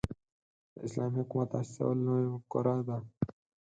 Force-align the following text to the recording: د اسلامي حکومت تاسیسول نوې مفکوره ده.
د 0.73 0.75
اسلامي 0.87 1.17
حکومت 1.23 1.47
تاسیسول 1.53 1.97
نوې 2.07 2.25
مفکوره 2.33 2.75
ده. 2.87 2.97